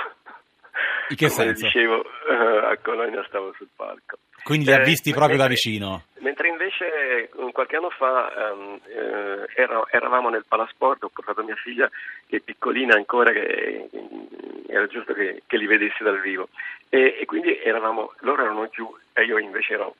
In 1.12 1.18
che 1.18 1.28
Come 1.28 1.44
senso? 1.44 1.64
dicevo, 1.66 2.02
eh, 2.04 2.72
a 2.72 2.76
Colonia 2.82 3.22
stavo 3.28 3.52
sul 3.56 3.68
palco. 3.76 4.16
Quindi 4.42 4.64
li 4.66 4.72
ha 4.72 4.80
Eh, 4.80 4.84
visti 4.84 5.10
proprio 5.12 5.36
da 5.36 5.46
mentre- 5.46 5.62
vicino? 5.62 6.02
Mentre 6.20 6.48
invece 6.48 7.28
eh, 7.28 7.28
qualche 7.52 7.76
anno 7.76 7.90
fa 7.90 8.32
ehm, 8.50 8.80
eh, 8.86 9.46
era- 9.54 9.84
eravamo 9.90 10.30
nel 10.30 10.44
Palasport, 10.48 11.02
ho 11.04 11.10
portato 11.12 11.42
mia 11.44 11.54
figlia 11.56 11.88
che 12.26 12.36
è 12.36 12.40
piccolina 12.40 12.94
ancora, 12.94 13.30
che 13.30 13.88
mm, 13.94 14.24
era 14.68 14.86
giusto 14.86 15.12
che, 15.12 15.42
che 15.46 15.56
li 15.58 15.66
vedessi 15.66 16.02
dal 16.02 16.20
vivo. 16.20 16.48
E, 16.88 17.18
e 17.20 17.24
quindi 17.26 17.56
eravamo, 17.58 18.12
loro 18.20 18.42
erano 18.42 18.68
giù 18.70 18.90
e 19.12 19.24
io 19.24 19.36
invece 19.38 19.74
ero 19.74 19.94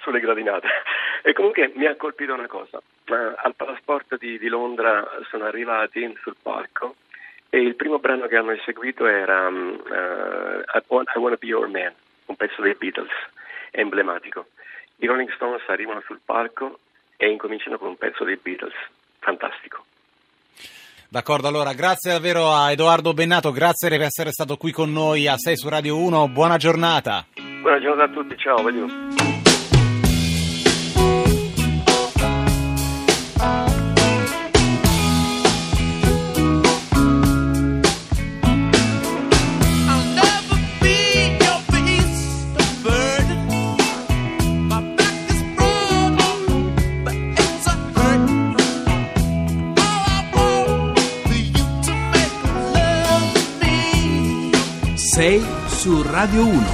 sulle 0.00 0.20
gradinate. 0.20 0.66
E 1.26 1.32
comunque 1.32 1.72
mi 1.74 1.86
ha 1.86 1.96
colpito 1.96 2.34
una 2.34 2.46
cosa. 2.46 2.80
Eh, 3.06 3.12
al 3.14 3.54
Palasport 3.56 4.16
di, 4.16 4.38
di 4.38 4.46
Londra 4.46 5.04
sono 5.28 5.44
arrivati 5.44 6.14
sul 6.22 6.36
palco 6.40 6.94
e 7.56 7.60
il 7.60 7.74
primo 7.74 7.98
brano 7.98 8.26
che 8.26 8.36
hanno 8.36 8.50
eseguito 8.50 9.06
era 9.06 9.48
mm, 9.48 9.70
eh, 9.90 10.64
I, 10.74 10.82
Want, 10.88 11.10
I 11.14 11.18
Wanna 11.18 11.36
Be 11.36 11.46
Your 11.46 11.66
Man, 11.68 11.90
un 12.26 12.36
pezzo 12.36 12.60
dei 12.60 12.74
Beatles, 12.78 13.10
emblematico. 13.70 14.48
I 14.96 15.06
Rolling 15.06 15.32
Stones 15.32 15.62
arrivano 15.68 16.02
sul 16.04 16.20
palco 16.22 16.80
e 17.16 17.30
incominciano 17.30 17.78
con 17.78 17.88
un 17.88 17.96
pezzo 17.96 18.24
dei 18.24 18.38
Beatles, 18.40 18.74
fantastico. 19.20 19.84
D'accordo, 21.08 21.48
allora 21.48 21.72
grazie 21.72 22.12
davvero 22.12 22.52
a 22.52 22.70
Edoardo 22.70 23.14
Bennato, 23.14 23.52
grazie 23.52 23.88
per 23.88 24.02
essere 24.02 24.32
stato 24.32 24.58
qui 24.58 24.70
con 24.70 24.92
noi 24.92 25.26
a 25.26 25.38
6 25.38 25.56
su 25.56 25.70
Radio 25.70 25.96
1, 25.96 26.28
buona 26.28 26.58
giornata. 26.58 27.24
Buona 27.62 27.80
giornata 27.80 28.10
a 28.10 28.12
tutti, 28.12 28.36
ciao, 28.36 28.62
vedo. 28.62 29.25
6 55.16 55.42
su 55.68 56.02
Radio 56.02 56.46
1. 56.46 56.66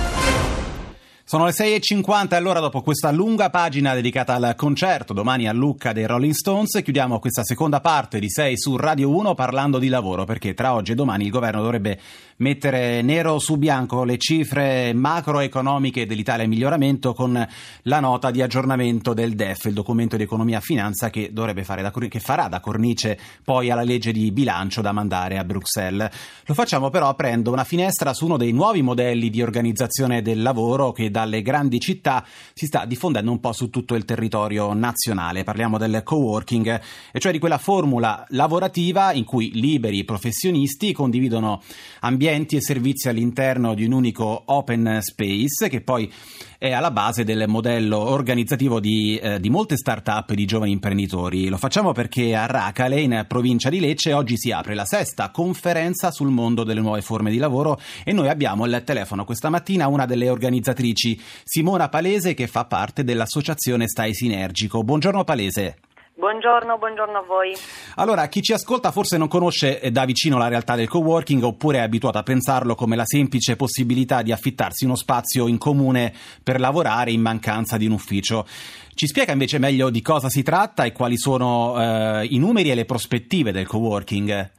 Sono 1.23 1.45
le 1.45 1.53
6.50 1.53 2.33
e 2.33 2.35
allora 2.35 2.59
dopo 2.59 2.83
questa 2.83 3.13
lunga 3.13 3.51
pagina 3.51 3.95
dedicata 3.95 4.35
al 4.35 4.57
concerto 4.57 5.13
domani 5.13 5.47
a 5.47 5.53
Lucca 5.53 5.93
dei 5.93 6.07
Rolling 6.07 6.33
Stones 6.33 6.81
chiudiamo 6.83 7.21
questa 7.21 7.45
seconda 7.45 7.81
parte 7.81 8.19
di 8.19 8.29
6 8.29 8.59
su 8.59 8.77
Radio 8.77 9.15
1 9.17 9.35
parlando 9.35 9.79
di 9.79 9.87
lavoro 9.87 10.25
perché 10.25 10.55
tra 10.55 10.75
oggi 10.75 10.91
e 10.91 10.95
domani 10.97 11.27
il 11.27 11.31
governo 11.31 11.63
dovrebbe 11.63 12.01
mettere 12.43 13.01
nero 13.03 13.39
su 13.39 13.57
bianco 13.57 14.03
le 14.03 14.19
cifre 14.19 14.93
macroeconomiche 14.93 16.07
dell'Italia 16.07 16.43
in 16.43 16.51
miglioramento 16.51 17.15
con 17.15 17.47
la 17.83 18.01
nota 18.01 18.33
di 18.33 18.43
aggiornamento 18.43 19.15
del 19.15 19.35
DEF, 19.35 19.67
il 19.67 19.75
documento 19.75 20.17
di 20.17 20.25
economia 20.25 20.59
e 20.59 20.61
finanza 20.61 21.09
che, 21.09 21.31
da, 21.33 21.53
che 21.55 22.21
farà 22.21 22.49
da 22.49 22.61
cornice 22.61 23.19
poi 23.45 23.71
alla 23.71 23.85
legge 23.85 24.11
di 24.13 24.33
bilancio 24.33 24.83
da 24.83 24.91
mandare 24.91 25.39
a 25.39 25.45
Bruxelles. 25.45 26.11
Lo 26.45 26.55
facciamo 26.55 26.91
però 26.91 27.09
aprendo 27.09 27.53
una 27.53 27.65
finestra 27.65 28.13
su 28.13 28.27
uno 28.27 28.37
dei 28.37 28.53
nuovi 28.53 28.83
modelli 28.83 29.31
di 29.31 29.41
organizzazione 29.41 30.21
del 30.21 30.43
lavoro 30.43 30.91
che 30.91 31.13
dalle 31.13 31.43
grandi 31.43 31.79
città 31.79 32.27
si 32.53 32.67
sta 32.67 32.85
diffondendo 32.85 33.31
un 33.31 33.39
po' 33.39 33.53
su 33.53 33.71
tutto 33.71 33.95
il 33.95 34.05
territorio 34.05 34.73
nazionale. 34.73 35.45
Parliamo 35.45 35.79
del 35.79 36.03
coworking, 36.03 36.81
e 37.13 37.21
cioè 37.21 37.31
di 37.31 37.39
quella 37.39 37.59
formula 37.59 38.27
lavorativa 38.31 39.13
in 39.13 39.25
cui 39.25 39.53
liberi 39.53 40.03
professionisti 40.03 40.93
condividono 40.93 41.63
ambienti 42.01 42.31
e 42.33 42.63
servizi 42.63 43.11
all'interno 43.11 43.75
di 43.75 43.85
un 43.85 43.93
unico 43.93 44.45
open 44.47 45.01
space 45.03 45.69
che 45.69 45.83
poi 45.83 46.11
è 46.57 46.73
alla 46.73 46.91
base 46.91 47.25
del 47.25 47.45
modello 47.47 47.99
organizzativo 47.99 48.81
di, 48.81 49.19
eh, 49.19 49.39
di 49.39 49.51
molte 49.51 49.77
start-up 49.77 50.33
di 50.33 50.47
giovani 50.47 50.73
imprenditori. 50.73 51.49
Lo 51.49 51.59
facciamo 51.59 51.93
perché 51.93 52.35
a 52.35 52.47
Racale, 52.47 53.01
in 53.01 53.27
provincia 53.29 53.69
di 53.69 53.81
Lecce, 53.81 54.15
oggi 54.15 54.39
si 54.39 54.51
apre 54.51 54.75
la 54.75 54.87
sesta 54.87 55.31
conferenza 55.31 56.11
sul 56.11 56.31
mondo 56.31 56.65
delle 56.65 56.81
nuove 56.81 57.03
forme 57.03 57.31
di 57.31 57.37
lavoro 57.37 57.79
e 58.03 58.13
noi 58.13 58.29
abbiamo 58.29 58.65
al 58.65 58.83
telefono 58.83 59.25
questa 59.25 59.51
mattina 59.51 59.89
una 59.89 60.07
delle 60.07 60.31
organizzatrici, 60.31 61.21
Simona 61.45 61.91
Palese, 61.91 62.33
che 62.33 62.47
fa 62.47 62.65
parte 62.65 63.05
dell'associazione 63.05 63.89
Stai 63.89 64.15
Sinergico. 64.15 64.83
Buongiorno 64.83 65.23
Palese. 65.23 65.77
Buongiorno, 66.15 66.77
buongiorno 66.77 67.19
a 67.19 67.23
voi. 67.23 67.55
Allora, 67.97 68.27
chi 68.29 68.43
ci 68.43 68.53
ascolta 68.53 68.91
forse 68.91 69.17
non 69.17 69.29
conosce 69.29 69.81
eh, 69.81 69.91
da 69.91 70.05
vicino 70.05 70.37
la 70.37 70.49
realtà 70.49 70.77
del 70.77 70.87
coworking 70.87 71.43
oppure 71.43 71.79
è 71.79 71.81
abituato 71.81 72.19
a 72.19 72.23
pensarlo 72.23 72.75
come 72.75 72.97
la 72.97 73.07
semplice 73.07 73.57
possibilità 73.57 74.21
di 74.21 74.31
affittarsi 74.31 74.85
uno 74.85 74.95
spazio 74.95 75.49
in 75.49 75.57
comune 75.57 76.13
per 76.43 76.61
lavorare 76.61 77.13
in 77.13 77.23
mancanza 77.23 77.79
di 77.79 77.87
un 77.87 77.93
ufficio. 77.93 78.47
Ci 78.95 79.07
spiega 79.07 79.33
invece 79.33 79.59
meglio 79.59 79.89
di 79.89 80.03
cosa 80.03 80.29
si 80.29 80.43
tratta 80.43 80.85
e 80.85 80.93
quali 80.93 81.17
sono 81.17 81.81
eh, 81.81 82.27
i 82.27 82.39
numeri 82.39 82.71
e 82.71 82.75
le 82.75 82.85
prospettive 82.85 83.51
del 83.51 83.67
coworking? 83.67 84.51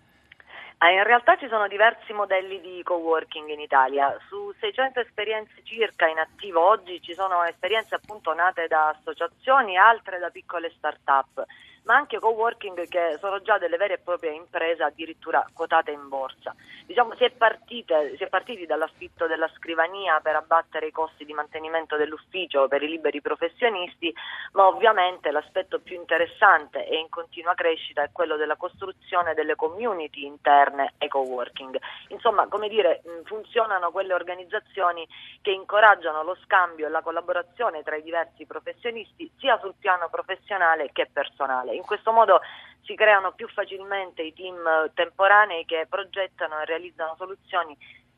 Ah, 0.84 0.92
in 0.92 1.04
realtà 1.04 1.38
ci 1.38 1.48
sono 1.48 1.70
diversi 1.70 2.12
modelli 2.12 2.60
di 2.60 2.84
coworking 2.84 3.48
in 3.48 3.62
Italia. 3.62 4.14
Su 4.28 4.54
600 4.60 5.00
esperienze 5.00 5.54
circa 5.64 6.10
in 6.10 6.18
attivo 6.18 6.60
oggi 6.60 7.02
ci 7.02 7.14
sono 7.14 7.42
esperienze 7.46 7.96
appunto 7.96 8.34
nate 8.34 8.68
da 8.68 8.90
associazioni 8.90 9.76
e 9.76 9.78
altre 9.78 10.20
da 10.20 10.30
piccole 10.30 10.74
start-up, 10.76 11.46
ma 11.84 11.96
anche 11.96 12.20
coworking 12.20 12.88
che 12.88 13.18
sono 13.20 13.42
già 13.42 13.58
delle 13.58 13.78
vere 13.78 13.96
e 13.96 14.00
proprie 14.00 14.34
imprese 14.34 14.84
addirittura 14.84 15.46
quotate 15.54 15.92
in 15.92 16.08
borsa. 16.08 16.56
Diciamo 16.86 17.16
si 17.16 17.24
è, 17.24 17.32
partite, 17.32 18.16
si 18.18 18.24
è 18.24 18.28
partiti 18.28 18.66
dall'affitto 18.66 19.28
della 19.28 19.50
scrivania 19.56 20.20
per 20.22 20.36
abbattere 20.36 20.88
i 20.88 20.92
costi 20.92 21.26
di 21.26 21.34
mantenimento 21.34 21.96
dell'ufficio 21.96 22.68
per 22.68 22.84
i 22.84 22.90
liberi 22.90 23.22
professionisti, 23.22 24.14
ma 24.54 24.68
ovviamente 24.68 25.32
l'aspetto 25.32 25.80
più 25.80 25.96
interessante 25.96 26.88
e 26.88 26.98
in 26.98 27.10
continua 27.10 27.54
crescita 27.54 28.04
è 28.04 28.12
quello 28.12 28.36
della 28.36 28.56
costruzione 28.56 29.34
delle 29.34 29.56
community 29.56 30.26
interne 30.26 30.94
ai 30.98 31.08
coworking. 31.08 31.78
Insomma, 32.10 32.48
come 32.48 32.68
dire, 32.68 33.02
funzionano 33.24 33.92
quelle 33.92 34.14
organizzazioni 34.14 35.08
che 35.42 35.52
incoraggiano 35.52 36.24
lo 36.24 36.38
scambio 36.44 36.88
e 36.88 36.90
la 36.90 37.02
collaborazione 37.02 37.84
tra 37.84 37.96
i 37.96 38.04
diversi 38.04 38.46
professionisti 38.46 39.30
sia 39.38 39.58
sul 39.60 39.74
piano 39.80 40.10
professionale 40.10 40.92
che 40.92 41.10
personale. 41.12 41.73
In 41.76 41.84
questo 41.84 42.12
modo 42.12 42.40
si 42.84 42.96
creano 42.96 43.32
più 43.34 43.48
facilmente 43.50 44.22
i 44.22 44.34
team 44.34 44.58
temporanei 44.94 45.66
che 45.66 45.86
progettano 45.90 46.60
e 46.60 46.66
realizzano 46.66 47.16
soluzioni 47.18 47.76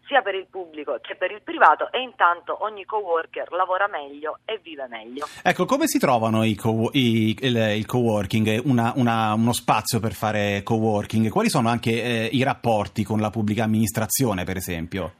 sia 0.08 0.22
per 0.22 0.36
il 0.36 0.46
pubblico 0.48 1.00
che 1.02 1.16
per 1.16 1.32
il 1.32 1.42
privato 1.42 1.92
e 1.92 2.00
intanto 2.00 2.64
ogni 2.64 2.86
coworker 2.86 3.52
lavora 3.52 3.88
meglio 3.88 4.38
e 4.46 4.60
vive 4.62 4.86
meglio. 4.88 5.26
Ecco, 5.42 5.66
come 5.66 5.88
si 5.88 5.98
trovano 5.98 6.44
i 6.44 6.54
co- 6.54 6.90
i- 6.94 7.36
il, 7.42 7.56
il 7.76 7.86
coworking, 7.88 8.62
una- 8.66 8.94
una- 8.98 9.34
uno 9.34 9.52
spazio 9.54 10.00
per 10.00 10.14
fare 10.14 10.62
coworking? 10.64 11.30
Quali 11.30 11.50
sono 11.50 11.70
anche 11.70 12.04
eh, 12.04 12.30
i 12.32 12.44
rapporti 12.44 13.04
con 13.04 13.20
la 13.20 13.32
pubblica 13.32 13.64
amministrazione, 13.64 14.44
per 14.44 14.58
esempio? 14.58 15.14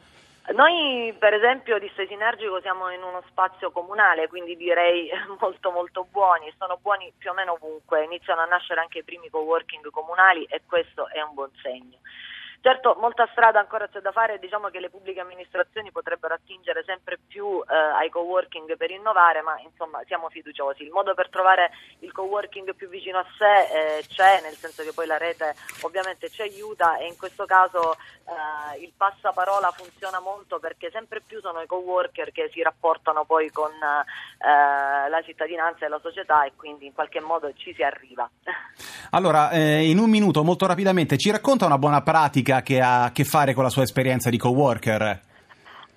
Noi 0.54 1.12
per 1.18 1.34
esempio 1.34 1.80
di 1.80 1.90
Stay 1.94 2.06
Sinergico 2.06 2.62
siamo 2.62 2.92
in 2.92 3.02
uno 3.02 3.24
spazio 3.30 3.72
comunale, 3.72 4.28
quindi 4.28 4.56
direi 4.56 5.10
molto 5.42 5.72
molto 5.72 6.06
buoni, 6.12 6.54
sono 6.60 6.78
buoni 6.80 7.12
più 7.18 7.32
o 7.32 7.34
meno 7.34 7.54
ovunque, 7.54 8.04
iniziano 8.04 8.42
a 8.42 8.46
nascere 8.46 8.80
anche 8.80 9.00
i 9.00 9.04
primi 9.04 9.30
coworking 9.30 9.90
comunali 9.90 10.44
e 10.44 10.62
questo 10.68 11.10
è 11.10 11.20
un 11.22 11.34
buon 11.34 11.50
segno. 11.64 11.98
Certo, 12.62 12.98
molta 13.00 13.28
strada 13.32 13.60
ancora 13.60 13.88
c'è 13.88 14.00
da 14.00 14.12
fare, 14.12 14.40
diciamo 14.40 14.70
che 14.70 14.80
le 14.80 14.90
pubbliche 14.90 15.20
amministrazioni 15.20 15.92
potrebbero 15.92 16.34
attingere 16.34 16.84
sempre 16.84 17.18
più 17.28 17.62
eh, 17.62 17.76
ai 17.76 18.10
coworking 18.10 18.76
per 18.76 18.92
innovare, 18.92 19.42
ma 19.42 19.60
insomma 19.62 20.02
siamo 20.08 20.30
fiduciosi. 20.30 20.84
Il 20.84 20.92
modo 20.92 21.14
per 21.14 21.30
trovare 21.30 21.72
il 22.00 22.12
coworking 22.12 22.74
più 22.76 22.90
vicino 22.90 23.20
a 23.20 23.26
sé 23.38 24.00
eh, 24.00 24.06
c'è, 24.08 24.42
nel 24.42 24.56
senso 24.56 24.84
che 24.84 24.94
poi 24.94 25.06
la 25.06 25.18
rete 25.18 25.56
ovviamente 25.82 26.30
ci 26.30 26.42
aiuta 26.42 26.98
e 26.98 27.08
in 27.08 27.18
questo 27.18 27.46
caso 27.46 27.94
eh, 27.94 28.82
il 28.82 28.94
passaparola 28.96 29.72
funziona 29.72 30.20
molto 30.20 30.60
perché 30.60 30.90
sempre 30.92 31.22
più 31.22 31.40
sono 31.42 31.62
i 31.62 31.68
coworker 31.68 32.32
che 32.32 32.50
si 32.52 32.62
rapportano 32.62 33.26
poi 33.26 33.52
con 33.52 33.72
eh, 33.72 35.10
la 35.10 35.22
cittadinanza 35.24 35.86
e 35.86 35.90
la 35.90 36.00
società 36.02 36.46
e 36.46 36.54
quindi 36.56 36.88
in 36.88 36.94
qualche 36.94 37.22
modo 37.22 37.54
ci 37.54 37.74
si 37.74 37.84
arriva. 37.84 38.30
Allora, 39.12 39.52
eh, 39.52 39.88
in 39.88 39.98
un 39.98 40.10
minuto, 40.10 40.44
molto 40.44 40.66
rapidamente, 40.66 41.18
ci 41.18 41.32
racconta 41.32 41.66
una 41.66 41.78
buona 41.78 42.02
pratica 42.02 42.45
che 42.62 42.80
ha 42.80 43.04
a 43.04 43.12
che 43.12 43.24
fare 43.24 43.54
con 43.54 43.64
la 43.64 43.70
sua 43.70 43.84
esperienza 43.84 44.30
di 44.30 44.38
coworker? 44.38 45.34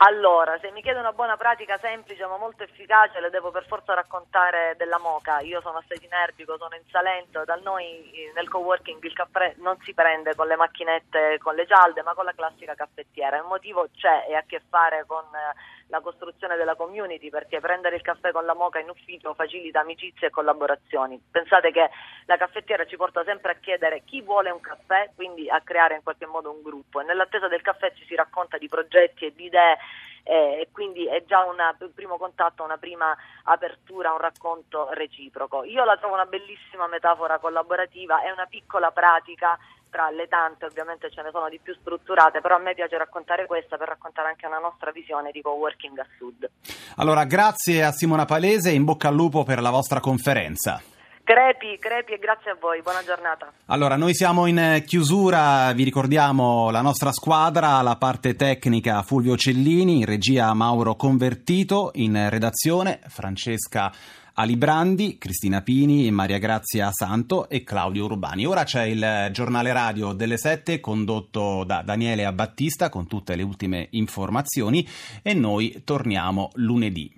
Allora, 0.00 0.56
se 0.60 0.70
mi 0.70 0.80
chiede 0.80 1.00
una 1.00 1.12
buona 1.12 1.36
pratica 1.36 1.76
semplice 1.76 2.24
ma 2.24 2.36
molto 2.36 2.62
efficace, 2.62 3.20
le 3.20 3.30
devo 3.30 3.50
per 3.50 3.66
forza 3.66 3.94
raccontare 3.94 4.76
della 4.78 4.98
moca. 4.98 5.40
Io 5.40 5.60
sono 5.60 5.78
a 5.78 5.84
Sesinerbico, 5.88 6.56
sono 6.56 6.76
in 6.76 6.86
Salento, 6.88 7.42
da 7.44 7.56
noi 7.56 8.08
eh, 8.12 8.30
nel 8.32 8.48
coworking 8.48 9.02
il 9.02 9.12
caffè 9.12 9.54
non 9.56 9.76
si 9.82 9.94
prende 9.94 10.36
con 10.36 10.46
le 10.46 10.54
macchinette, 10.54 11.38
con 11.42 11.56
le 11.56 11.66
cialde, 11.66 12.02
ma 12.02 12.14
con 12.14 12.26
la 12.26 12.32
classica 12.32 12.74
caffettiera. 12.74 13.38
Il 13.38 13.46
motivo 13.48 13.88
c'è 13.96 14.26
e 14.28 14.36
ha 14.36 14.38
a 14.38 14.44
che 14.46 14.62
fare 14.68 15.04
con 15.04 15.24
eh, 15.34 15.54
la 15.88 16.00
costruzione 16.00 16.56
della 16.56 16.74
community, 16.74 17.30
perché 17.30 17.60
prendere 17.60 17.96
il 17.96 18.02
caffè 18.02 18.30
con 18.30 18.44
la 18.44 18.54
moca 18.54 18.78
in 18.78 18.88
ufficio 18.88 19.34
facilita 19.34 19.80
amicizie 19.80 20.28
e 20.28 20.30
collaborazioni. 20.30 21.20
Pensate 21.30 21.70
che 21.70 21.90
la 22.26 22.36
caffettiera 22.36 22.86
ci 22.86 22.96
porta 22.96 23.24
sempre 23.24 23.52
a 23.52 23.56
chiedere 23.56 24.02
chi 24.04 24.22
vuole 24.22 24.50
un 24.50 24.60
caffè, 24.60 25.10
quindi 25.14 25.48
a 25.48 25.60
creare 25.60 25.96
in 25.96 26.02
qualche 26.02 26.26
modo 26.26 26.50
un 26.50 26.62
gruppo. 26.62 27.00
E 27.00 27.04
nell'attesa 27.04 27.48
del 27.48 27.62
caffè 27.62 27.92
ci 27.94 28.04
si 28.04 28.14
racconta 28.14 28.58
di 28.58 28.68
progetti 28.68 29.26
e 29.26 29.34
di 29.34 29.46
idee 29.46 29.78
eh, 30.24 30.60
e 30.60 30.68
quindi 30.72 31.06
è 31.06 31.24
già 31.24 31.44
un 31.44 31.56
primo 31.94 32.18
contatto, 32.18 32.62
una 32.62 32.76
prima 32.76 33.16
apertura, 33.44 34.12
un 34.12 34.18
racconto 34.18 34.88
reciproco. 34.92 35.64
Io 35.64 35.84
la 35.84 35.96
trovo 35.96 36.14
una 36.14 36.26
bellissima 36.26 36.86
metafora 36.86 37.38
collaborativa, 37.38 38.20
è 38.20 38.30
una 38.30 38.46
piccola 38.46 38.90
pratica 38.90 39.58
tra 39.90 40.10
le 40.10 40.28
tante, 40.28 40.66
ovviamente 40.66 41.10
ce 41.10 41.22
ne 41.22 41.30
sono 41.30 41.48
di 41.48 41.58
più 41.62 41.74
strutturate, 41.80 42.40
però 42.40 42.56
a 42.56 42.58
me 42.58 42.74
piace 42.74 42.96
raccontare 42.96 43.46
questa 43.46 43.76
per 43.76 43.88
raccontare 43.88 44.28
anche 44.28 44.46
una 44.46 44.58
nostra 44.58 44.90
visione 44.90 45.30
di 45.30 45.40
coworking 45.42 45.98
a 45.98 46.06
sud. 46.16 46.48
Allora, 46.96 47.24
grazie 47.24 47.84
a 47.84 47.92
Simona 47.92 48.24
Palese 48.24 48.70
e 48.70 48.74
in 48.74 48.84
bocca 48.84 49.08
al 49.08 49.14
lupo 49.14 49.44
per 49.44 49.60
la 49.60 49.70
vostra 49.70 50.00
conferenza. 50.00 50.80
Crepi, 51.28 51.78
crepi 51.78 52.14
e 52.14 52.18
grazie 52.18 52.52
a 52.52 52.56
voi, 52.58 52.80
buona 52.80 53.04
giornata. 53.04 53.52
Allora, 53.66 53.96
noi 53.96 54.14
siamo 54.14 54.46
in 54.46 54.58
eh, 54.58 54.82
chiusura, 54.82 55.70
vi 55.74 55.84
ricordiamo 55.84 56.70
la 56.70 56.80
nostra 56.80 57.12
squadra, 57.12 57.82
la 57.82 57.96
parte 57.96 58.34
tecnica 58.34 59.02
Fulvio 59.02 59.36
Cellini, 59.36 59.98
in 59.98 60.04
regia 60.06 60.54
Mauro 60.54 60.96
Convertito, 60.96 61.90
in 61.96 62.30
redazione 62.30 63.00
Francesca 63.08 63.92
Alibrandi, 64.40 65.18
Cristina 65.18 65.62
Pini, 65.62 66.12
Maria 66.12 66.38
Grazia 66.38 66.92
Santo 66.92 67.48
e 67.48 67.64
Claudio 67.64 68.04
Urbani. 68.04 68.46
Ora 68.46 68.62
c'è 68.62 68.84
il 68.84 69.30
giornale 69.32 69.72
radio 69.72 70.12
delle 70.12 70.36
7 70.36 70.78
condotto 70.78 71.64
da 71.64 71.82
Daniele 71.82 72.24
Abbattista 72.24 72.88
con 72.88 73.08
tutte 73.08 73.34
le 73.34 73.42
ultime 73.42 73.88
informazioni 73.90 74.86
e 75.22 75.34
noi 75.34 75.82
torniamo 75.82 76.50
lunedì. 76.54 77.12